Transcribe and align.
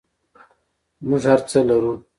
موږ 1.07 1.23
هر 1.31 1.39
څه 1.49 1.59
لرو؟ 1.69 1.93